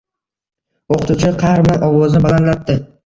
[0.95, 2.79] O‘qituvchi qahr bilan ovozini balandlatdi.